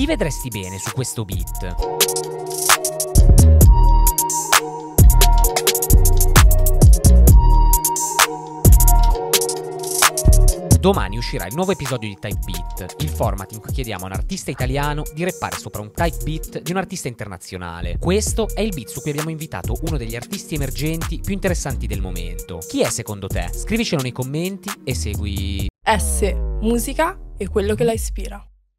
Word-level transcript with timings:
Chi 0.00 0.06
vedresti 0.06 0.48
bene 0.48 0.78
su 0.78 0.92
questo 0.92 1.26
beat? 1.26 1.74
Domani 10.78 11.18
uscirà 11.18 11.44
il 11.44 11.54
nuovo 11.54 11.72
episodio 11.72 12.08
di 12.08 12.16
Type 12.18 12.38
Beat, 12.46 12.94
il 13.02 13.10
format 13.10 13.52
in 13.52 13.60
cui 13.60 13.72
chiediamo 13.72 14.04
a 14.04 14.06
un 14.06 14.12
artista 14.12 14.50
italiano 14.50 15.02
di 15.12 15.22
reppare 15.22 15.58
sopra 15.58 15.82
un 15.82 15.92
type 15.92 16.16
beat 16.24 16.62
di 16.62 16.70
un 16.70 16.78
artista 16.78 17.08
internazionale. 17.08 17.98
Questo 17.98 18.48
è 18.54 18.62
il 18.62 18.70
beat 18.70 18.88
su 18.88 19.02
cui 19.02 19.10
abbiamo 19.10 19.28
invitato 19.28 19.76
uno 19.82 19.98
degli 19.98 20.16
artisti 20.16 20.54
emergenti 20.54 21.20
più 21.20 21.34
interessanti 21.34 21.86
del 21.86 22.00
momento. 22.00 22.60
Chi 22.66 22.80
è 22.80 22.88
secondo 22.88 23.26
te? 23.26 23.50
Scrivicelo 23.52 24.00
nei 24.00 24.12
commenti 24.12 24.70
e 24.82 24.94
segui 24.94 25.66
S. 25.84 26.32
Musica 26.62 27.18
e 27.36 27.48
quello 27.48 27.74
che 27.74 27.84
la 27.84 27.92
ispira. 27.92 28.49